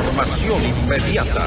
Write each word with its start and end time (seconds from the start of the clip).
Información 0.00 0.62
inmediata. 0.64 1.44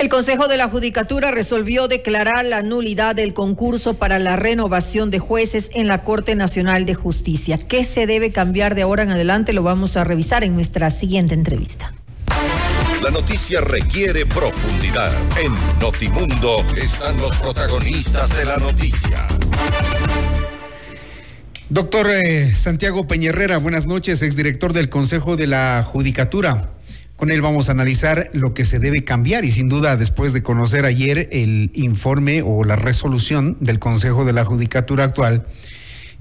El 0.00 0.08
Consejo 0.08 0.48
de 0.48 0.56
la 0.56 0.68
Judicatura 0.68 1.30
resolvió 1.30 1.86
declarar 1.86 2.44
la 2.44 2.62
nulidad 2.62 3.14
del 3.14 3.32
concurso 3.32 3.94
para 3.94 4.18
la 4.18 4.34
renovación 4.34 5.10
de 5.10 5.20
jueces 5.20 5.70
en 5.74 5.86
la 5.86 6.02
Corte 6.02 6.34
Nacional 6.34 6.84
de 6.84 6.94
Justicia. 6.94 7.58
¿Qué 7.58 7.84
se 7.84 8.08
debe 8.08 8.32
cambiar 8.32 8.74
de 8.74 8.82
ahora 8.82 9.04
en 9.04 9.10
adelante? 9.10 9.52
Lo 9.52 9.62
vamos 9.62 9.96
a 9.96 10.02
revisar 10.02 10.42
en 10.42 10.54
nuestra 10.54 10.90
siguiente 10.90 11.34
entrevista. 11.34 11.94
La 13.00 13.12
noticia 13.12 13.60
requiere 13.60 14.26
profundidad. 14.26 15.12
En 15.40 15.52
Notimundo 15.78 16.64
están 16.76 17.20
los 17.20 17.36
protagonistas 17.36 18.36
de 18.36 18.44
la 18.44 18.56
noticia. 18.56 19.28
Doctor 21.72 22.10
eh, 22.10 22.52
Santiago 22.52 23.06
Peñerrera, 23.06 23.56
buenas 23.56 23.86
noches, 23.86 24.20
exdirector 24.22 24.74
del 24.74 24.90
Consejo 24.90 25.38
de 25.38 25.46
la 25.46 25.82
Judicatura. 25.82 26.74
Con 27.16 27.30
él 27.30 27.40
vamos 27.40 27.70
a 27.70 27.72
analizar 27.72 28.28
lo 28.34 28.52
que 28.52 28.66
se 28.66 28.78
debe 28.78 29.04
cambiar 29.04 29.46
y 29.46 29.52
sin 29.52 29.70
duda 29.70 29.96
después 29.96 30.34
de 30.34 30.42
conocer 30.42 30.84
ayer 30.84 31.30
el 31.32 31.70
informe 31.72 32.42
o 32.42 32.64
la 32.64 32.76
resolución 32.76 33.56
del 33.60 33.78
Consejo 33.78 34.26
de 34.26 34.34
la 34.34 34.44
Judicatura 34.44 35.04
actual, 35.04 35.46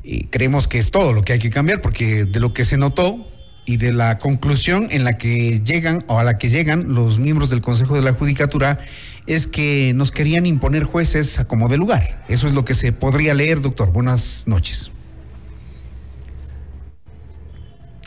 eh, 0.05 0.27
creemos 0.29 0.69
que 0.69 0.77
es 0.77 0.89
todo 0.89 1.11
lo 1.11 1.21
que 1.21 1.33
hay 1.33 1.39
que 1.39 1.49
cambiar 1.49 1.81
porque 1.81 2.23
de 2.23 2.39
lo 2.39 2.53
que 2.53 2.63
se 2.63 2.77
notó 2.77 3.27
y 3.65 3.75
de 3.75 3.91
la 3.91 4.19
conclusión 4.19 4.87
en 4.89 5.03
la 5.03 5.17
que 5.17 5.59
llegan 5.59 6.05
o 6.07 6.17
a 6.17 6.23
la 6.23 6.37
que 6.37 6.49
llegan 6.49 6.93
los 6.93 7.19
miembros 7.19 7.49
del 7.49 7.59
Consejo 7.59 7.93
de 7.93 8.03
la 8.03 8.13
Judicatura 8.13 8.79
es 9.27 9.47
que 9.47 9.91
nos 9.95 10.13
querían 10.13 10.45
imponer 10.45 10.85
jueces 10.85 11.39
a 11.39 11.45
como 11.45 11.67
de 11.67 11.75
lugar. 11.75 12.23
Eso 12.29 12.47
es 12.47 12.53
lo 12.53 12.63
que 12.63 12.73
se 12.73 12.93
podría 12.93 13.33
leer, 13.33 13.59
doctor. 13.59 13.91
Buenas 13.91 14.45
noches. 14.47 14.91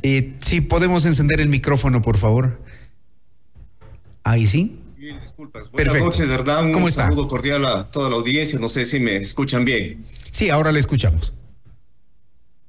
Eh, 0.07 0.35
sí, 0.39 0.61
podemos 0.61 1.07
encender 1.07 1.41
el 1.41 1.49
micrófono, 1.49 2.03
por 2.03 2.19
favor. 2.19 2.61
Ahí 4.23 4.47
sí. 4.47 4.79
Bien, 4.99 5.19
disculpas. 5.19 5.71
Buenas 5.73 5.95
noches, 5.97 6.29
¿verdad? 6.29 6.63
Un 6.63 6.73
¿Cómo 6.73 6.89
está? 6.89 7.05
saludo 7.07 7.27
cordial 7.27 7.65
a 7.65 7.91
toda 7.91 8.11
la 8.11 8.17
audiencia. 8.17 8.59
No 8.59 8.69
sé 8.69 8.85
si 8.85 9.01
me 9.01 9.17
escuchan 9.17 9.65
bien. 9.65 10.05
Sí, 10.31 10.51
ahora 10.51 10.73
le 10.73 10.81
escuchamos. 10.81 11.33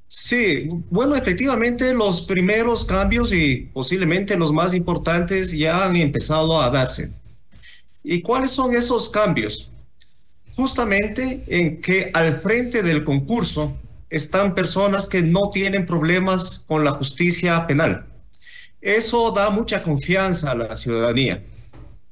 Sí, 0.08 0.70
bueno, 0.90 1.14
efectivamente 1.18 1.94
los 1.94 2.22
primeros 2.22 2.86
cambios 2.86 3.34
y 3.34 3.70
posiblemente 3.74 4.38
los 4.38 4.54
más 4.54 4.74
importantes 4.74 5.52
ya 5.52 5.86
han 5.86 5.98
empezado 5.98 6.62
a 6.62 6.70
darse. 6.70 7.12
¿Y 8.02 8.22
cuáles 8.22 8.52
son 8.52 8.74
esos 8.74 9.10
cambios? 9.10 9.72
Justamente 10.56 11.44
en 11.48 11.82
que 11.82 12.12
al 12.14 12.40
frente 12.40 12.82
del 12.82 13.04
concurso 13.04 13.76
están 14.10 14.56
personas 14.56 15.08
que 15.08 15.22
no 15.22 15.50
tienen 15.50 15.86
problemas 15.86 16.66
con 16.68 16.84
la 16.84 16.92
justicia 16.92 17.68
penal. 17.68 18.08
Eso 18.82 19.32
da 19.32 19.50
mucha 19.50 19.82
confianza 19.84 20.52
a 20.52 20.56
la 20.56 20.78
ciudadanía. 20.78 21.44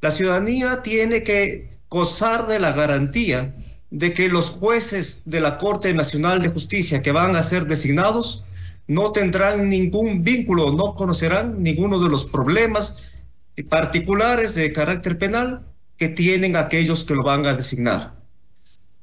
La 0.01 0.11
ciudadanía 0.11 0.81
tiene 0.81 1.23
que 1.23 1.69
gozar 1.89 2.47
de 2.47 2.59
la 2.59 2.71
garantía 2.71 3.55
de 3.91 4.13
que 4.13 4.27
los 4.27 4.49
jueces 4.49 5.21
de 5.25 5.39
la 5.39 5.59
Corte 5.59 5.93
Nacional 5.93 6.41
de 6.41 6.49
Justicia 6.49 7.03
que 7.03 7.11
van 7.11 7.35
a 7.35 7.43
ser 7.43 7.67
designados 7.67 8.43
no 8.87 9.11
tendrán 9.11 9.69
ningún 9.69 10.23
vínculo, 10.23 10.71
no 10.71 10.95
conocerán 10.95 11.61
ninguno 11.61 11.99
de 11.99 12.09
los 12.09 12.25
problemas 12.25 13.03
particulares 13.69 14.55
de 14.55 14.73
carácter 14.73 15.19
penal 15.19 15.67
que 15.95 16.09
tienen 16.09 16.55
aquellos 16.55 17.03
que 17.03 17.13
lo 17.13 17.23
van 17.23 17.45
a 17.45 17.53
designar. 17.53 18.22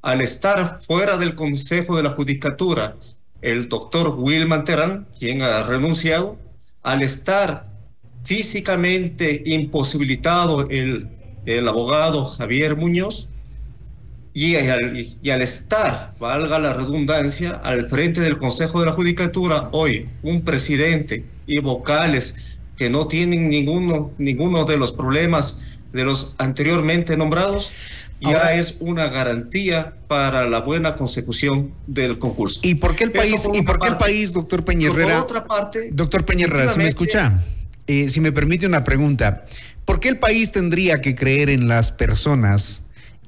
Al 0.02 0.20
estar 0.20 0.80
fuera 0.82 1.16
del 1.18 1.34
Consejo 1.34 1.96
de 1.96 2.02
la 2.02 2.10
Judicatura, 2.10 2.96
el 3.42 3.68
doctor 3.68 4.14
Wilman 4.18 4.64
Terán, 4.64 5.06
quien 5.18 5.42
ha 5.42 5.62
renunciado, 5.62 6.38
al 6.82 7.02
estar 7.02 7.64
físicamente 8.24 9.42
imposibilitado 9.44 10.68
el, 10.68 11.08
el 11.46 11.68
abogado 11.68 12.24
Javier 12.24 12.76
Muñoz, 12.76 13.28
y 14.32 14.54
al, 14.56 14.96
y 14.96 15.30
al, 15.30 15.42
estar, 15.42 16.14
valga 16.20 16.58
la 16.58 16.72
redundancia, 16.72 17.50
al 17.50 17.88
frente 17.88 18.20
del 18.20 18.38
Consejo 18.38 18.80
de 18.80 18.86
la 18.86 18.92
Judicatura 18.92 19.68
hoy, 19.72 20.08
un 20.22 20.42
presidente 20.42 21.24
y 21.46 21.58
vocales 21.58 22.58
que 22.76 22.88
no 22.88 23.08
tienen 23.08 23.48
ninguno, 23.48 24.12
ninguno 24.18 24.64
de 24.64 24.76
los 24.76 24.92
problemas 24.92 25.62
de 25.92 26.04
los 26.04 26.34
anteriormente 26.38 27.16
nombrados, 27.16 27.72
ya 28.20 28.54
es 28.54 28.76
una 28.80 29.08
garantía 29.08 29.94
para 30.06 30.46
la 30.46 30.60
buena 30.60 30.96
consecución 30.96 31.72
del 31.86 32.18
concurso. 32.18 32.60
¿Y 32.62 32.74
por 32.74 32.94
qué 32.94 33.04
el 33.04 33.12
país, 33.12 33.40
por 33.40 33.56
y 33.56 33.62
por 33.62 33.78
qué 33.78 33.88
el 33.88 33.96
país, 33.96 34.32
doctor 34.32 34.64
Peñerrera? 34.64 35.14
Por 35.14 35.22
otra 35.22 35.44
parte, 35.46 35.90
doctor 35.92 36.24
Peñerrera, 36.24 36.72
¿se 36.72 36.78
me 36.78 36.86
escucha? 36.86 37.42
Eh, 37.86 38.08
si 38.08 38.20
me 38.20 38.32
permite 38.32 38.66
una 38.66 38.84
pregunta, 38.84 39.46
¿por 39.84 40.00
qué 40.00 40.08
el 40.08 40.18
país 40.18 40.52
tendría 40.52 41.00
que 41.00 41.14
creer 41.14 41.48
en 41.48 41.66
las 41.66 41.90
personas 41.90 42.82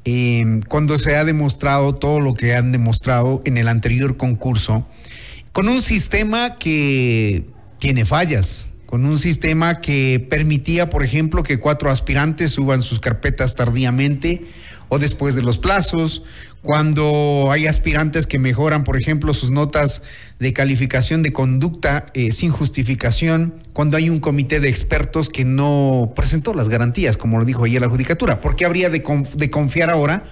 eh, 0.04 0.60
cuando 0.68 0.98
se 0.98 1.16
ha 1.16 1.24
demostrado 1.24 1.94
todo 1.94 2.20
lo 2.20 2.34
que 2.34 2.54
han 2.54 2.72
demostrado 2.72 3.42
en 3.44 3.58
el 3.58 3.68
anterior 3.68 4.16
concurso, 4.16 4.86
con 5.52 5.68
un 5.68 5.82
sistema 5.82 6.58
que 6.58 7.46
tiene 7.78 8.04
fallas? 8.04 8.66
con 8.92 9.06
un 9.06 9.18
sistema 9.18 9.78
que 9.78 10.22
permitía, 10.28 10.90
por 10.90 11.02
ejemplo, 11.02 11.42
que 11.42 11.58
cuatro 11.58 11.88
aspirantes 11.88 12.50
suban 12.50 12.82
sus 12.82 13.00
carpetas 13.00 13.54
tardíamente 13.54 14.42
o 14.92 14.98
después 14.98 15.34
de 15.34 15.40
los 15.40 15.56
plazos, 15.56 16.22
cuando 16.60 17.48
hay 17.50 17.66
aspirantes 17.66 18.26
que 18.26 18.38
mejoran, 18.38 18.84
por 18.84 19.00
ejemplo, 19.00 19.32
sus 19.32 19.50
notas 19.50 20.02
de 20.38 20.52
calificación 20.52 21.22
de 21.22 21.32
conducta 21.32 22.04
eh, 22.12 22.30
sin 22.30 22.50
justificación, 22.50 23.54
cuando 23.72 23.96
hay 23.96 24.10
un 24.10 24.20
comité 24.20 24.60
de 24.60 24.68
expertos 24.68 25.30
que 25.30 25.46
no 25.46 26.12
presentó 26.14 26.52
las 26.52 26.68
garantías, 26.68 27.16
como 27.16 27.38
lo 27.38 27.46
dijo 27.46 27.64
ayer 27.64 27.80
la 27.80 27.88
Judicatura. 27.88 28.42
¿Por 28.42 28.54
qué 28.54 28.66
habría 28.66 28.90
de, 28.90 29.02
de 29.34 29.48
confiar 29.48 29.88
ahora 29.88 30.26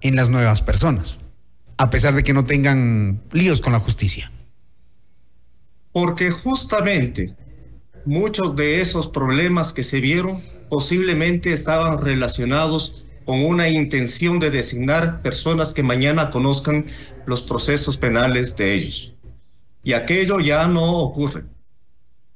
en 0.00 0.16
las 0.16 0.30
nuevas 0.30 0.62
personas, 0.62 1.18
a 1.76 1.90
pesar 1.90 2.14
de 2.14 2.24
que 2.24 2.32
no 2.32 2.46
tengan 2.46 3.20
líos 3.32 3.60
con 3.60 3.74
la 3.74 3.78
justicia? 3.78 4.32
Porque 5.92 6.30
justamente 6.30 7.34
muchos 8.06 8.56
de 8.56 8.80
esos 8.80 9.06
problemas 9.06 9.74
que 9.74 9.84
se 9.84 10.00
vieron 10.00 10.40
posiblemente 10.70 11.52
estaban 11.52 12.00
relacionados 12.00 13.04
con 13.28 13.44
una 13.44 13.68
intención 13.68 14.40
de 14.40 14.50
designar 14.50 15.20
personas 15.20 15.74
que 15.74 15.82
mañana 15.82 16.30
conozcan 16.30 16.86
los 17.26 17.42
procesos 17.42 17.98
penales 17.98 18.56
de 18.56 18.72
ellos. 18.72 19.12
Y 19.84 19.92
aquello 19.92 20.40
ya 20.40 20.66
no 20.66 21.00
ocurre. 21.00 21.44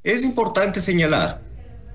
Es 0.05 0.23
importante 0.23 0.83
señalar 0.83 1.41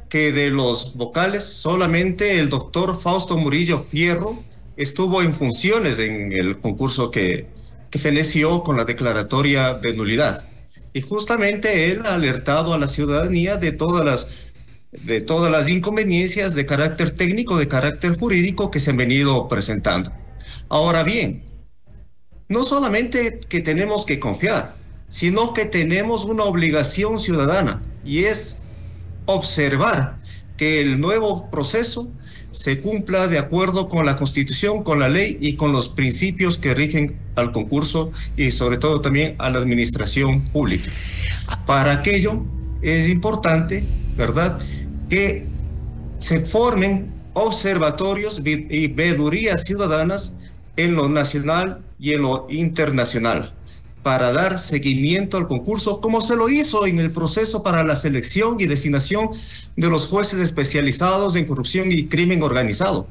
que 0.09 0.31
de 0.31 0.50
los 0.50 0.96
vocales 0.96 1.44
solamente 1.44 2.40
el 2.40 2.50
doctor 2.50 3.00
Fausto 3.00 3.38
Murillo 3.38 3.85
Fierro 3.88 4.44
estuvo 4.78 5.22
en 5.22 5.35
funciones 5.35 6.00
en 6.00 6.31
el 6.31 6.58
concurso 6.59 7.12
que, 7.12 7.46
que 7.91 8.00
feneció 8.00 8.64
con 8.64 8.78
la 8.78 8.85
declaratoria 8.85 9.75
de 9.75 9.94
nulidad. 9.94 10.44
Y 10.94 11.02
justamente 11.02 11.91
él 11.91 12.02
ha 12.08 12.16
alertado 12.16 12.74
a 12.74 12.79
la 12.79 12.88
ciudadanía 12.88 13.58
de 13.58 13.74
todas 13.74 14.03
las 14.03 14.31
de 14.92 15.22
todas 15.22 15.52
las 15.52 15.70
inconveniencias 15.70 16.56
de 16.56 16.66
carácter 16.66 17.12
técnico, 17.12 17.58
de 17.58 17.68
carácter 17.68 18.18
jurídico 18.18 18.72
que 18.72 18.80
se 18.80 18.92
han 18.92 18.98
venido 18.98 19.48
presentando. 19.48 20.12
Ahora 20.70 21.03
bien, 21.03 21.44
no 22.50 22.64
solamente 22.64 23.40
que 23.47 23.59
tenemos 23.59 24.06
que 24.06 24.20
confiar, 24.20 24.76
sino 25.09 25.53
que 25.53 25.66
tenemos 25.66 26.26
una 26.26 26.44
obligación 26.44 27.20
ciudadana 27.20 27.81
y 28.03 28.26
es 28.26 28.59
observar 29.26 30.18
que 30.58 30.81
el 30.81 31.00
nuevo 31.00 31.50
proceso 31.52 32.09
se 32.52 32.81
cumpla 32.81 33.28
de 33.28 33.38
acuerdo 33.38 33.88
con 33.88 34.06
la 34.06 34.18
Constitución, 34.18 34.84
con 34.84 35.00
la 35.00 35.09
ley 35.09 35.38
y 35.40 35.56
con 35.56 35.72
los 35.72 35.90
principios 35.90 36.58
que 36.58 36.74
rigen 36.74 37.20
al 37.36 37.52
concurso 37.52 38.12
y 38.36 38.52
sobre 38.52 38.78
todo 38.78 39.02
también 39.02 39.36
a 39.38 39.50
la 39.50 39.59
administración 39.59 40.42
pública. 40.42 40.90
Para 41.66 41.92
aquello 41.92 42.44
es 42.82 43.09
importante, 43.09 43.84
¿verdad?, 44.17 44.59
que 45.09 45.46
se 46.18 46.46
formen 46.46 47.14
observatorios 47.34 48.42
y 48.44 48.88
veedurías 48.88 49.64
ciudadanas 49.64 50.36
en 50.76 50.96
lo 50.96 51.08
nacional 51.09 51.84
y 52.00 52.14
en 52.14 52.24
lo 52.24 52.48
internacional 52.50 53.54
para 54.08 54.32
dar 54.32 54.58
seguimiento 54.58 55.36
al 55.36 55.50
concurso, 55.50 56.00
como 56.00 56.22
se 56.22 56.38
lo 56.38 56.48
hizo 56.48 56.86
en 56.86 56.98
el 57.00 57.12
proceso 57.12 57.62
para 57.62 57.84
la 57.84 57.94
selección 57.94 58.56
y 58.58 58.66
designación 58.66 59.32
de 59.76 59.90
los 59.90 60.08
jueces 60.08 60.40
especializados 60.40 61.36
en 61.36 61.44
corrupción 61.46 61.92
y 61.92 62.08
crimen 62.08 62.42
organizado, 62.42 63.09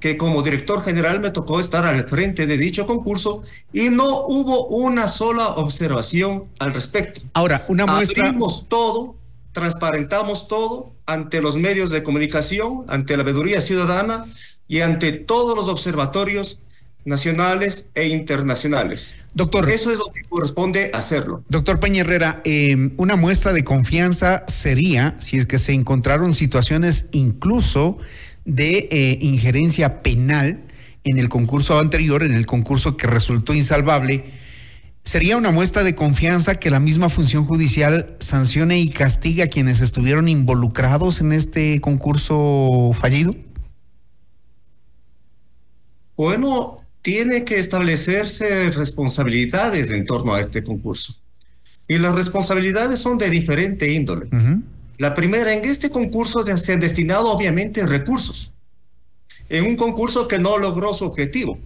que 0.00 0.16
como 0.16 0.42
director 0.42 0.82
general 0.82 1.20
me 1.20 1.32
tocó 1.32 1.60
estar 1.60 1.84
al 1.84 2.08
frente 2.08 2.46
de 2.46 2.56
dicho 2.56 2.86
concurso 2.86 3.42
y 3.74 3.90
no 3.90 4.24
hubo 4.26 4.68
una 4.68 5.06
sola 5.06 5.48
observación 5.48 6.44
al 6.60 6.72
respecto. 6.72 7.20
Ahora, 7.34 7.66
una 7.68 7.84
muestra... 7.84 8.28
Abrimos 8.28 8.68
todo, 8.68 9.16
transparentamos 9.52 10.48
todo 10.48 10.94
ante 11.06 11.40
los 11.40 11.56
medios 11.56 11.90
de 11.90 12.02
comunicación, 12.02 12.84
ante 12.88 13.16
la 13.16 13.22
veeduría 13.22 13.60
ciudadana 13.60 14.26
y 14.66 14.80
ante 14.80 15.12
todos 15.12 15.54
los 15.56 15.68
observatorios 15.68 16.60
nacionales 17.04 17.90
e 17.94 18.06
internacionales. 18.08 19.16
Doctor. 19.34 19.70
Eso 19.70 19.90
es 19.90 19.98
lo 19.98 20.06
que 20.14 20.22
corresponde 20.28 20.90
hacerlo. 20.92 21.42
Doctor 21.48 21.80
Peña 21.80 22.02
Herrera, 22.02 22.40
em, 22.44 22.92
una 22.96 23.16
muestra 23.16 23.52
de 23.52 23.64
confianza 23.64 24.44
sería 24.46 25.16
si 25.18 25.38
es 25.38 25.46
que 25.46 25.58
se 25.58 25.72
encontraron 25.72 26.34
situaciones 26.34 27.06
incluso 27.12 27.98
de 28.44 28.88
eh, 28.90 29.18
injerencia 29.20 30.02
penal 30.02 30.62
en 31.04 31.18
el 31.18 31.28
concurso 31.28 31.78
anterior, 31.78 32.22
en 32.22 32.34
el 32.34 32.46
concurso 32.46 32.96
que 32.96 33.06
resultó 33.06 33.54
insalvable. 33.54 34.41
¿Sería 35.04 35.36
una 35.36 35.50
muestra 35.50 35.82
de 35.82 35.94
confianza 35.94 36.54
que 36.54 36.70
la 36.70 36.80
misma 36.80 37.10
función 37.10 37.44
judicial 37.44 38.16
sancione 38.20 38.80
y 38.80 38.88
castigue 38.88 39.42
a 39.42 39.48
quienes 39.48 39.80
estuvieron 39.80 40.28
involucrados 40.28 41.20
en 41.20 41.32
este 41.32 41.80
concurso 41.80 42.92
fallido? 42.94 43.34
Bueno, 46.16 46.82
tiene 47.02 47.44
que 47.44 47.58
establecerse 47.58 48.70
responsabilidades 48.70 49.90
en 49.90 50.04
torno 50.04 50.34
a 50.34 50.40
este 50.40 50.62
concurso. 50.62 51.16
Y 51.88 51.98
las 51.98 52.14
responsabilidades 52.14 53.00
son 53.00 53.18
de 53.18 53.28
diferente 53.28 53.92
índole. 53.92 54.28
La 54.98 55.14
primera, 55.14 55.52
en 55.52 55.64
este 55.64 55.90
concurso 55.90 56.44
se 56.56 56.72
han 56.72 56.80
destinado 56.80 57.32
obviamente 57.32 57.84
recursos. 57.84 58.52
En 59.48 59.64
un 59.64 59.76
concurso 59.76 60.28
que 60.28 60.38
no 60.38 60.58
logró 60.58 60.94
su 60.94 61.04
objetivo. 61.04 61.58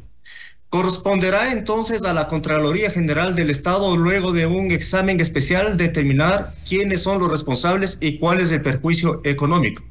Corresponderá 0.68 1.52
entonces 1.52 2.02
a 2.02 2.12
la 2.12 2.26
Contraloría 2.26 2.90
General 2.90 3.34
del 3.34 3.50
Estado, 3.50 3.96
luego 3.96 4.32
de 4.32 4.46
un 4.46 4.72
examen 4.72 5.20
especial, 5.20 5.76
determinar 5.76 6.54
quiénes 6.68 7.02
son 7.02 7.20
los 7.20 7.30
responsables 7.30 7.98
y 8.00 8.18
cuál 8.18 8.40
es 8.40 8.50
el 8.50 8.62
perjuicio 8.62 9.20
económico. 9.24 9.82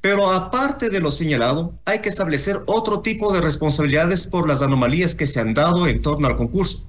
Pero 0.00 0.30
aparte 0.30 0.90
de 0.90 1.00
lo 1.00 1.10
señalado, 1.10 1.74
hay 1.84 2.00
que 2.00 2.08
establecer 2.08 2.62
otro 2.66 3.00
tipo 3.00 3.32
de 3.32 3.40
responsabilidades 3.40 4.26
por 4.26 4.46
las 4.46 4.62
anomalías 4.62 5.14
que 5.14 5.26
se 5.26 5.40
han 5.40 5.54
dado 5.54 5.88
en 5.88 6.02
torno 6.02 6.28
al 6.28 6.36
concurso. 6.36 6.86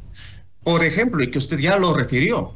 Por 0.63 0.83
ejemplo, 0.83 1.23
y 1.23 1.31
que 1.31 1.39
usted 1.39 1.57
ya 1.57 1.77
lo 1.77 1.93
refirió, 1.93 2.55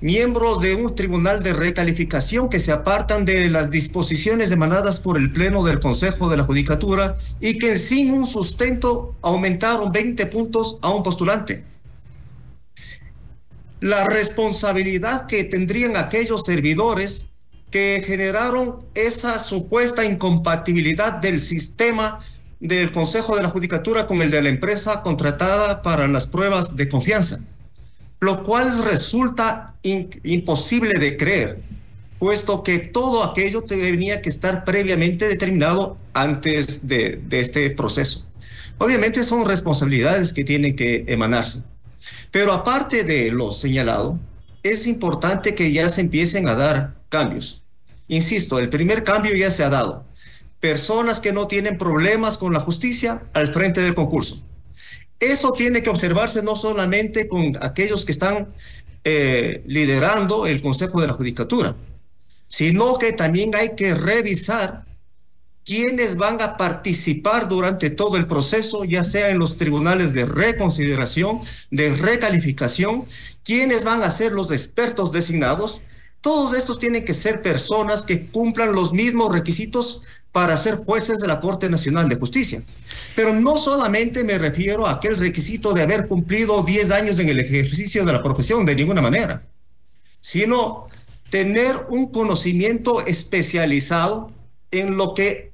miembros 0.00 0.60
de 0.60 0.74
un 0.74 0.94
tribunal 0.94 1.42
de 1.42 1.52
recalificación 1.52 2.48
que 2.48 2.60
se 2.60 2.72
apartan 2.72 3.24
de 3.24 3.50
las 3.50 3.70
disposiciones 3.70 4.50
emanadas 4.50 4.98
por 4.98 5.18
el 5.18 5.32
Pleno 5.32 5.62
del 5.62 5.80
Consejo 5.80 6.28
de 6.28 6.36
la 6.36 6.44
Judicatura 6.44 7.16
y 7.40 7.58
que 7.58 7.78
sin 7.78 8.12
un 8.12 8.26
sustento 8.26 9.16
aumentaron 9.22 9.92
20 9.92 10.26
puntos 10.26 10.78
a 10.82 10.90
un 10.90 11.02
postulante. 11.02 11.64
La 13.80 14.04
responsabilidad 14.04 15.26
que 15.26 15.44
tendrían 15.44 15.96
aquellos 15.96 16.44
servidores 16.44 17.26
que 17.70 18.02
generaron 18.04 18.84
esa 18.94 19.38
supuesta 19.38 20.04
incompatibilidad 20.04 21.14
del 21.14 21.40
sistema 21.40 22.20
del 22.58 22.92
Consejo 22.92 23.36
de 23.36 23.42
la 23.42 23.48
Judicatura 23.48 24.06
con 24.06 24.20
el 24.20 24.30
de 24.30 24.42
la 24.42 24.48
empresa 24.50 25.02
contratada 25.02 25.82
para 25.82 26.08
las 26.08 26.26
pruebas 26.26 26.76
de 26.76 26.88
confianza, 26.88 27.40
lo 28.20 28.44
cual 28.44 28.84
resulta 28.84 29.74
imposible 29.82 30.98
de 30.98 31.16
creer, 31.16 31.60
puesto 32.18 32.62
que 32.62 32.78
todo 32.78 33.24
aquello 33.24 33.62
tenía 33.62 34.20
que 34.20 34.28
estar 34.28 34.64
previamente 34.64 35.26
determinado 35.26 35.96
antes 36.12 36.86
de, 36.86 37.20
de 37.26 37.40
este 37.40 37.70
proceso. 37.70 38.26
Obviamente 38.78 39.24
son 39.24 39.46
responsabilidades 39.46 40.32
que 40.32 40.44
tienen 40.44 40.76
que 40.76 41.04
emanarse, 41.08 41.64
pero 42.30 42.52
aparte 42.52 43.04
de 43.04 43.30
lo 43.30 43.52
señalado, 43.52 44.18
es 44.62 44.86
importante 44.86 45.54
que 45.54 45.72
ya 45.72 45.88
se 45.88 46.02
empiecen 46.02 46.46
a 46.46 46.54
dar 46.54 46.94
cambios. 47.08 47.62
Insisto, 48.08 48.58
el 48.58 48.68
primer 48.68 49.04
cambio 49.04 49.34
ya 49.34 49.50
se 49.50 49.64
ha 49.64 49.70
dado. 49.70 50.04
Personas 50.58 51.20
que 51.20 51.32
no 51.32 51.46
tienen 51.46 51.78
problemas 51.78 52.36
con 52.36 52.52
la 52.52 52.60
justicia 52.60 53.22
al 53.32 53.52
frente 53.54 53.80
del 53.80 53.94
concurso. 53.94 54.42
Eso 55.20 55.52
tiene 55.52 55.82
que 55.82 55.90
observarse 55.90 56.42
no 56.42 56.56
solamente 56.56 57.28
con 57.28 57.56
aquellos 57.60 58.06
que 58.06 58.12
están 58.12 58.54
eh, 59.04 59.62
liderando 59.66 60.46
el 60.46 60.62
Consejo 60.62 61.00
de 61.00 61.06
la 61.06 61.12
Judicatura, 61.12 61.76
sino 62.48 62.96
que 62.98 63.12
también 63.12 63.54
hay 63.54 63.76
que 63.76 63.94
revisar 63.94 64.86
quiénes 65.64 66.16
van 66.16 66.40
a 66.40 66.56
participar 66.56 67.48
durante 67.48 67.90
todo 67.90 68.16
el 68.16 68.26
proceso, 68.26 68.84
ya 68.84 69.04
sea 69.04 69.28
en 69.28 69.38
los 69.38 69.58
tribunales 69.58 70.14
de 70.14 70.24
reconsideración, 70.24 71.40
de 71.70 71.94
recalificación, 71.94 73.04
quiénes 73.44 73.84
van 73.84 74.02
a 74.02 74.10
ser 74.10 74.32
los 74.32 74.50
expertos 74.50 75.12
designados. 75.12 75.82
Todos 76.22 76.56
estos 76.56 76.78
tienen 76.78 77.04
que 77.04 77.14
ser 77.14 77.42
personas 77.42 78.02
que 78.02 78.26
cumplan 78.26 78.72
los 78.72 78.92
mismos 78.92 79.32
requisitos 79.32 80.02
para 80.32 80.56
ser 80.56 80.76
jueces 80.76 81.18
de 81.18 81.26
la 81.26 81.40
Corte 81.40 81.68
Nacional 81.68 82.08
de 82.08 82.16
Justicia. 82.16 82.62
Pero 83.16 83.34
no 83.34 83.56
solamente 83.56 84.22
me 84.24 84.38
refiero 84.38 84.86
a 84.86 84.92
aquel 84.92 85.16
requisito 85.16 85.72
de 85.72 85.82
haber 85.82 86.06
cumplido 86.06 86.62
10 86.62 86.90
años 86.92 87.18
en 87.18 87.28
el 87.28 87.40
ejercicio 87.40 88.04
de 88.04 88.12
la 88.12 88.22
profesión, 88.22 88.64
de 88.64 88.76
ninguna 88.76 89.02
manera, 89.02 89.42
sino 90.20 90.86
tener 91.30 91.76
un 91.88 92.10
conocimiento 92.10 93.04
especializado 93.06 94.32
en 94.70 94.96
lo 94.96 95.14
que 95.14 95.50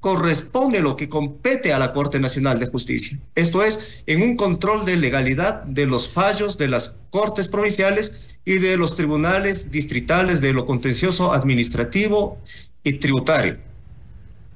corresponde, 0.00 0.80
lo 0.80 0.96
que 0.96 1.08
compete 1.08 1.72
a 1.72 1.78
la 1.78 1.94
Corte 1.94 2.20
Nacional 2.20 2.60
de 2.60 2.66
Justicia. 2.66 3.18
Esto 3.34 3.62
es, 3.62 4.02
en 4.06 4.22
un 4.22 4.36
control 4.36 4.84
de 4.84 4.96
legalidad 4.96 5.62
de 5.62 5.86
los 5.86 6.10
fallos 6.10 6.58
de 6.58 6.68
las 6.68 7.00
Cortes 7.10 7.48
Provinciales 7.48 8.20
y 8.44 8.58
de 8.58 8.76
los 8.76 8.96
tribunales 8.96 9.70
distritales 9.70 10.42
de 10.42 10.52
lo 10.52 10.66
contencioso 10.66 11.32
administrativo 11.32 12.38
y 12.82 12.94
tributario. 12.94 13.56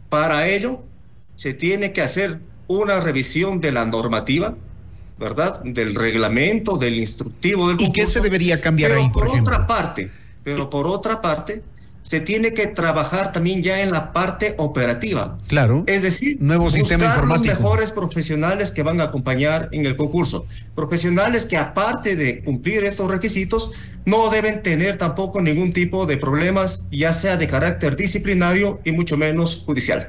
Para 0.09 0.49
ello, 0.49 0.83
se 1.35 1.55
tiene 1.55 1.93
que 1.93 2.03
hacer 2.03 2.41
una 2.67 3.01
revisión 3.01 3.61
de 3.61 3.73
la 3.73 3.87
normativa, 3.87 4.57
¿verdad? 5.19 5.63
Del 5.63 5.95
reglamento, 5.95 6.77
del 6.77 6.97
instructivo 6.97 7.69
del 7.69 7.81
¿Y 7.81 7.93
qué 7.93 8.07
se 8.07 8.21
debería 8.21 8.61
cambiar 8.61 8.93
ahí, 8.93 9.09
por, 9.11 9.27
por 9.27 9.39
otra 9.39 9.67
parte, 9.67 10.11
pero 10.45 10.71
por 10.71 10.87
otra 10.87 11.21
parte, 11.21 11.63
se 12.09 12.21
tiene 12.21 12.55
que 12.55 12.67
trabajar 12.69 13.33
también 13.33 13.63
ya 13.63 13.83
en 13.83 13.91
la 13.91 14.15
parte 14.15 14.55
operativa. 14.57 15.37
Claro. 15.47 15.85
Es 15.87 16.01
decir, 16.01 16.39
nuevo 16.41 16.71
sistema 16.71 17.05
informático. 17.05 17.49
los 17.49 17.61
mejores 17.61 17.93
profesionales 17.93 18.73
que 18.73 18.83
van 18.83 19.03
a 19.03 19.05
acompañar 19.05 19.69
en 19.73 19.85
el 19.85 19.95
concurso. 19.95 20.47
Profesionales 20.75 21.45
que 21.45 21.59
aparte 21.59 22.17
de 22.17 22.43
cumplir 22.43 22.83
estos 22.85 23.11
requisitos, 23.11 23.73
no 24.07 24.31
deben 24.31 24.63
tener 24.63 24.97
tampoco 24.97 25.43
ningún 25.43 25.71
tipo 25.71 26.07
de 26.07 26.17
problemas, 26.17 26.87
ya 26.91 27.13
sea 27.13 27.37
de 27.37 27.47
carácter 27.47 27.95
disciplinario 27.95 28.81
y 28.87 28.93
mucho 28.93 29.19
menos 29.19 29.63
judicial. 29.67 30.09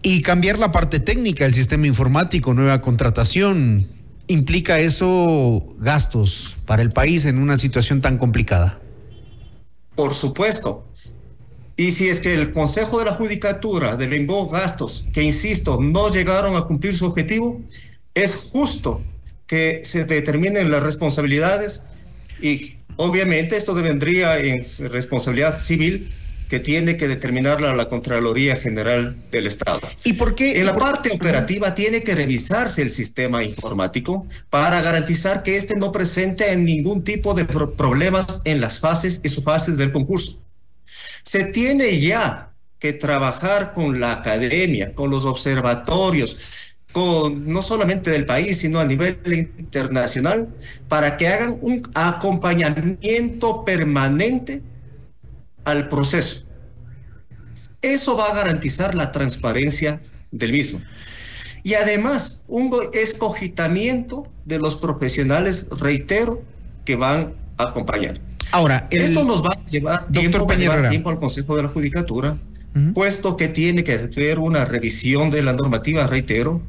Y 0.00 0.22
cambiar 0.22 0.60
la 0.60 0.70
parte 0.70 1.00
técnica 1.00 1.42
del 1.42 1.54
sistema 1.54 1.88
informático, 1.88 2.54
nueva 2.54 2.80
contratación, 2.80 3.88
¿implica 4.28 4.78
eso 4.78 5.74
gastos 5.80 6.56
para 6.66 6.82
el 6.82 6.90
país 6.90 7.24
en 7.24 7.38
una 7.38 7.56
situación 7.56 8.00
tan 8.00 8.16
complicada? 8.16 8.78
Por 9.94 10.14
supuesto. 10.14 10.84
Y 11.76 11.90
si 11.90 12.08
es 12.08 12.20
que 12.20 12.34
el 12.34 12.52
Consejo 12.52 12.98
de 13.00 13.06
la 13.06 13.14
Judicatura 13.14 13.96
devengó 13.96 14.48
gastos 14.48 15.06
que, 15.12 15.22
insisto, 15.22 15.80
no 15.80 16.10
llegaron 16.10 16.54
a 16.54 16.66
cumplir 16.66 16.96
su 16.96 17.06
objetivo, 17.06 17.60
es 18.14 18.36
justo 18.36 19.02
que 19.46 19.82
se 19.84 20.04
determinen 20.04 20.70
las 20.70 20.82
responsabilidades 20.82 21.82
y 22.40 22.76
obviamente 22.96 23.56
esto 23.56 23.74
vendría 23.74 24.38
en 24.38 24.64
responsabilidad 24.90 25.58
civil 25.58 26.10
que 26.54 26.60
tiene 26.60 26.96
que 26.96 27.08
determinarla 27.08 27.74
la 27.74 27.88
Contraloría 27.88 28.54
General 28.54 29.16
del 29.32 29.48
Estado. 29.48 29.80
¿Y 30.04 30.12
por 30.12 30.36
qué? 30.36 30.60
En 30.60 30.66
la 30.66 30.76
parte 30.76 31.10
operativa 31.10 31.74
tiene 31.74 32.04
que 32.04 32.14
revisarse 32.14 32.80
el 32.80 32.92
sistema 32.92 33.42
informático 33.42 34.24
para 34.50 34.80
garantizar 34.80 35.42
que 35.42 35.56
éste 35.56 35.74
no 35.74 35.90
presente 35.90 36.54
ningún 36.56 37.02
tipo 37.02 37.34
de 37.34 37.44
problemas 37.44 38.40
en 38.44 38.60
las 38.60 38.78
fases 38.78 39.20
y 39.24 39.30
subfases 39.30 39.78
del 39.78 39.90
concurso. 39.90 40.38
Se 41.24 41.46
tiene 41.46 41.98
ya 42.00 42.52
que 42.78 42.92
trabajar 42.92 43.72
con 43.72 43.98
la 43.98 44.12
academia, 44.12 44.94
con 44.94 45.10
los 45.10 45.24
observatorios, 45.24 46.36
con, 46.92 47.48
no 47.48 47.62
solamente 47.62 48.12
del 48.12 48.26
país, 48.26 48.58
sino 48.58 48.78
a 48.78 48.84
nivel 48.84 49.18
internacional, 49.58 50.54
para 50.86 51.16
que 51.16 51.26
hagan 51.26 51.58
un 51.62 51.82
acompañamiento 51.94 53.64
permanente 53.64 54.62
al 55.64 55.88
proceso. 55.88 56.43
Eso 57.84 58.16
va 58.16 58.28
a 58.28 58.34
garantizar 58.34 58.94
la 58.94 59.12
transparencia 59.12 60.00
del 60.30 60.52
mismo. 60.52 60.80
Y 61.62 61.74
además, 61.74 62.42
un 62.48 62.70
escogitamiento 62.94 64.26
de 64.46 64.58
los 64.58 64.76
profesionales, 64.76 65.68
reitero, 65.78 66.42
que 66.86 66.96
van 66.96 67.34
a 67.58 67.64
acompañar. 67.64 68.20
Ahora, 68.52 68.88
esto 68.90 69.24
nos 69.24 69.44
va 69.44 69.50
a 69.52 69.66
llevar 69.66 70.06
tiempo, 70.06 70.46
tiempo 70.88 71.10
al 71.10 71.18
Consejo 71.18 71.56
de 71.56 71.64
la 71.64 71.68
Judicatura, 71.68 72.38
puesto 72.94 73.36
que 73.36 73.48
tiene 73.48 73.84
que 73.84 73.92
hacer 73.92 74.38
una 74.38 74.64
revisión 74.64 75.30
de 75.30 75.42
la 75.42 75.52
normativa, 75.52 76.06
reitero, 76.06 76.62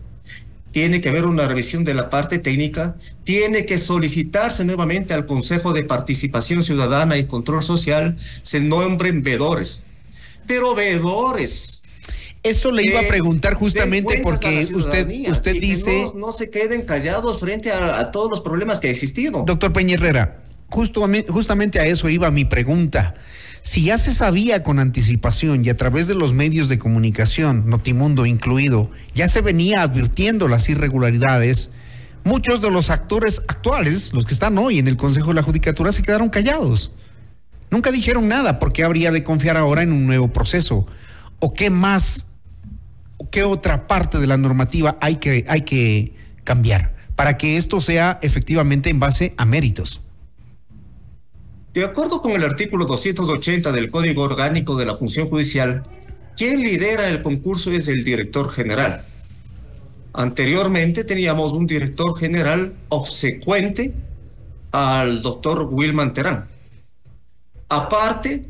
tiene 0.71 0.99
que 0.99 1.07
haber 1.07 1.25
una 1.25 1.47
revisión 1.47 1.85
de 1.85 1.93
la 1.93 2.09
parte 2.09 2.39
técnica, 2.39 2.97
tiene 3.23 3.65
que 3.65 3.77
solicitarse 3.77 4.65
nuevamente 4.65 5.13
al 5.13 5.25
Consejo 5.25 5.71
de 5.71 5.83
Participación 5.83 6.61
Ciudadana 6.61 7.15
y 7.17 7.25
Control 7.27 7.63
Social, 7.63 8.17
se 8.43 8.59
nombren 8.59 9.23
veedores, 9.23 9.85
pero 10.47 10.75
veedores 10.75 11.83
Eso 12.43 12.71
le 12.71 12.83
iba 12.83 12.99
a 12.99 13.07
preguntar 13.07 13.53
justamente 13.53 14.19
porque 14.21 14.67
usted, 14.73 15.07
usted 15.31 15.53
dice... 15.53 16.05
No, 16.15 16.31
se 16.31 16.49
queden 16.49 16.83
callados 16.83 17.39
frente 17.39 17.71
a, 17.71 18.11
todos 18.11 18.29
los 18.29 18.41
problemas 18.41 18.79
que 18.79 18.87
ha 18.87 18.91
existido. 18.91 19.43
Doctor 19.45 19.73
Peña 19.73 19.95
Herrera, 19.95 20.43
justamente 20.69 21.79
a 21.79 21.85
eso 21.85 22.09
iba 22.09 22.29
mi 22.31 22.45
pregunta. 22.45 23.15
Si 23.65 23.85
ya 23.85 23.97
se 23.97 24.13
sabía 24.13 24.61
con 24.61 24.77
anticipación 24.77 25.65
y 25.65 25.69
a 25.69 25.75
través 25.75 26.05
de 26.05 26.13
los 26.13 26.33
medios 26.33 26.69
de 26.69 26.77
comunicación, 26.77 27.67
Notimundo 27.67 28.27
incluido, 28.27 28.91
ya 29.15 29.27
se 29.27 29.41
venía 29.41 29.77
advirtiendo 29.79 30.47
las 30.47 30.69
irregularidades, 30.69 31.71
muchos 32.23 32.61
de 32.61 32.69
los 32.69 32.91
actores 32.91 33.41
actuales, 33.47 34.13
los 34.13 34.25
que 34.25 34.35
están 34.35 34.59
hoy 34.59 34.77
en 34.77 34.87
el 34.87 34.97
Consejo 34.97 35.29
de 35.29 35.33
la 35.33 35.41
Judicatura, 35.41 35.91
se 35.91 36.03
quedaron 36.03 36.29
callados. 36.29 36.91
Nunca 37.71 37.91
dijeron 37.91 38.27
nada 38.27 38.59
porque 38.59 38.83
habría 38.83 39.11
de 39.11 39.23
confiar 39.23 39.57
ahora 39.57 39.81
en 39.81 39.91
un 39.91 40.05
nuevo 40.05 40.27
proceso. 40.29 40.85
¿O 41.39 41.53
qué 41.53 41.69
más 41.69 42.27
¿qué 43.31 43.43
otra 43.43 43.87
parte 43.87 44.19
de 44.19 44.27
la 44.27 44.37
normativa 44.37 44.97
hay 45.01 45.17
que, 45.17 45.45
hay 45.47 45.61
que 45.61 46.13
cambiar 46.43 46.95
para 47.15 47.37
que 47.37 47.57
esto 47.57 47.81
sea 47.81 48.19
efectivamente 48.21 48.89
en 48.89 48.99
base 48.99 49.33
a 49.37 49.45
méritos? 49.45 50.01
De 51.73 51.83
acuerdo 51.83 52.21
con 52.21 52.31
el 52.31 52.43
artículo 52.43 52.85
280 52.85 53.71
del 53.71 53.91
Código 53.91 54.23
Orgánico 54.23 54.77
de 54.77 54.85
la 54.85 54.95
Función 54.95 55.27
Judicial, 55.27 55.83
quien 56.37 56.61
lidera 56.61 57.09
el 57.09 57.21
concurso 57.21 57.71
es 57.71 57.87
el 57.87 58.03
director 58.03 58.49
general. 58.49 59.03
Anteriormente 60.13 61.03
teníamos 61.03 61.51
un 61.51 61.67
director 61.67 62.17
general 62.17 62.73
obsecuente 62.87 63.93
al 64.71 65.21
doctor 65.21 65.67
Wilman 65.69 66.13
Terán. 66.13 66.47
Aparte, 67.75 68.45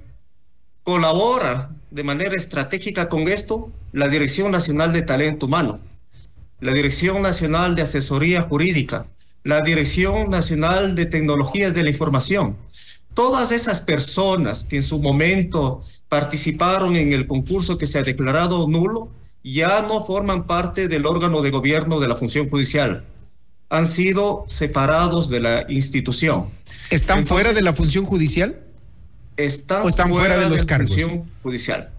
colabora 0.83 1.71
de 1.89 2.03
manera 2.03 2.35
estratégica 2.35 3.09
con 3.09 3.21
esto 3.27 3.71
la 3.91 4.07
Dirección 4.07 4.51
Nacional 4.51 4.93
de 4.93 5.01
Talento 5.01 5.47
Humano, 5.47 5.79
la 6.59 6.73
Dirección 6.73 7.23
Nacional 7.23 7.75
de 7.75 7.81
Asesoría 7.81 8.43
Jurídica, 8.43 9.07
la 9.43 9.61
Dirección 9.61 10.29
Nacional 10.29 10.93
de 10.93 11.07
Tecnologías 11.07 11.73
de 11.73 11.81
la 11.81 11.89
Información. 11.89 12.55
Todas 13.15 13.51
esas 13.51 13.81
personas 13.81 14.63
que 14.63 14.75
en 14.75 14.83
su 14.83 15.01
momento 15.01 15.81
participaron 16.07 16.95
en 16.95 17.11
el 17.11 17.25
concurso 17.25 17.79
que 17.79 17.87
se 17.87 17.97
ha 17.97 18.03
declarado 18.03 18.67
nulo, 18.67 19.09
ya 19.43 19.81
no 19.81 20.05
forman 20.05 20.45
parte 20.45 20.87
del 20.87 21.07
órgano 21.07 21.41
de 21.41 21.49
gobierno 21.49 21.99
de 21.99 22.07
la 22.07 22.15
función 22.15 22.47
judicial. 22.47 23.03
Han 23.69 23.87
sido 23.87 24.45
separados 24.47 25.29
de 25.29 25.39
la 25.39 25.65
institución. 25.67 26.45
¿Están 26.91 27.25
fuera 27.25 27.53
de 27.53 27.63
la 27.63 27.73
función 27.73 28.05
judicial? 28.05 28.61
Están, 29.37 29.83
fuera, 30.09 30.37
de, 30.37 30.49
la 30.49 30.77
función 30.77 31.29
judicial. 31.43 31.91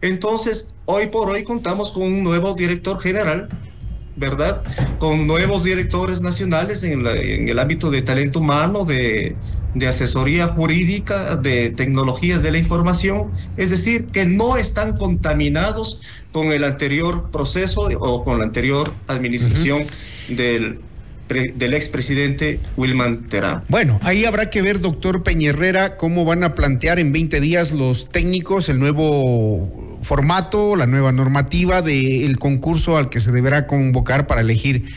Entonces, 0.00 0.76
hoy 0.84 1.08
por 1.08 1.28
hoy 1.30 1.44
contamos 1.44 1.90
con 1.90 2.04
un 2.04 2.22
nuevo 2.22 2.54
director 2.54 3.00
general, 3.00 3.48
¿verdad? 4.16 4.62
Con 4.98 5.26
nuevos 5.26 5.64
directores 5.64 6.20
nacionales 6.20 6.82
en, 6.84 7.06
el 7.06 7.58
ámbito 7.58 7.90
de 7.90 8.02
talento 8.02 8.40
humano, 8.40 8.84
de, 8.84 9.36
de, 9.74 9.88
asesoría 9.88 10.48
jurídica, 10.48 11.36
de 11.36 11.70
tecnologías 11.70 12.42
de 12.42 12.52
la 12.52 12.58
información, 12.58 13.30
es 13.56 13.70
decir, 13.70 14.06
que 14.06 14.24
no 14.24 14.56
están 14.56 14.96
contaminados 14.96 16.00
con 16.32 16.52
el 16.52 16.64
anterior 16.64 17.30
proceso 17.30 17.88
o 17.98 18.24
con 18.24 18.38
la 18.38 18.44
anterior 18.44 18.92
administración 19.08 19.84
del 20.28 20.80
del 21.28 21.74
expresidente 21.74 22.60
Wilman 22.76 23.28
Terán. 23.28 23.64
Bueno, 23.68 24.00
ahí 24.02 24.24
habrá 24.24 24.50
que 24.50 24.62
ver, 24.62 24.80
doctor 24.80 25.22
Peñerrera, 25.22 25.96
cómo 25.96 26.24
van 26.24 26.42
a 26.42 26.54
plantear 26.54 26.98
en 26.98 27.12
20 27.12 27.40
días 27.40 27.72
los 27.72 28.10
técnicos 28.10 28.68
el 28.68 28.78
nuevo 28.78 29.98
formato, 30.02 30.76
la 30.76 30.86
nueva 30.86 31.12
normativa 31.12 31.82
del 31.82 32.38
concurso 32.38 32.96
al 32.96 33.10
que 33.10 33.20
se 33.20 33.32
deberá 33.32 33.66
convocar 33.66 34.26
para 34.26 34.40
elegir 34.40 34.90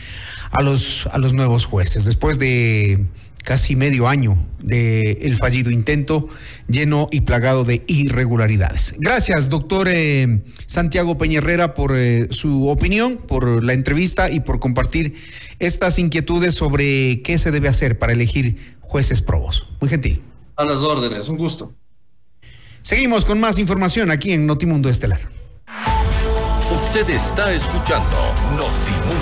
a 0.50 0.62
los, 0.62 1.08
a 1.12 1.18
los 1.18 1.32
nuevos 1.32 1.64
jueces. 1.64 2.04
Después 2.04 2.38
de 2.38 3.06
casi 3.42 3.76
medio 3.76 4.08
año 4.08 4.38
del 4.60 5.18
el 5.20 5.36
fallido 5.36 5.70
intento 5.70 6.28
lleno 6.68 7.08
y 7.10 7.22
plagado 7.22 7.64
de 7.64 7.84
irregularidades. 7.86 8.94
Gracias, 8.98 9.48
doctor 9.48 9.88
eh, 9.90 10.42
Santiago 10.66 11.18
Peñerrera, 11.18 11.74
por 11.74 11.92
eh, 11.96 12.28
su 12.30 12.68
opinión, 12.68 13.18
por 13.18 13.62
la 13.62 13.72
entrevista 13.72 14.30
y 14.30 14.40
por 14.40 14.60
compartir 14.60 15.14
estas 15.58 15.98
inquietudes 15.98 16.54
sobre 16.54 17.22
qué 17.22 17.38
se 17.38 17.50
debe 17.50 17.68
hacer 17.68 17.98
para 17.98 18.12
elegir 18.12 18.76
jueces 18.80 19.20
probos. 19.20 19.68
Muy 19.80 19.90
gentil. 19.90 20.22
A 20.56 20.64
las 20.64 20.78
órdenes, 20.78 21.28
un 21.28 21.36
gusto. 21.36 21.74
Seguimos 22.82 23.24
con 23.24 23.40
más 23.40 23.58
información 23.58 24.10
aquí 24.10 24.32
en 24.32 24.46
Notimundo 24.46 24.88
Estelar. 24.88 25.20
Usted 26.74 27.08
está 27.10 27.52
escuchando 27.52 28.16
Notimundo. 28.56 29.21